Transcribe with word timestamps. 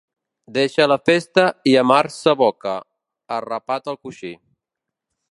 Deixa 0.53 0.85
la 0.91 0.95
festa 1.09 1.43
i 1.71 1.75
a 1.81 1.83
mars 1.89 2.17
s'aboca, 2.21 2.73
arrapat 3.39 3.91
al 3.93 3.99
coixí. 4.07 4.33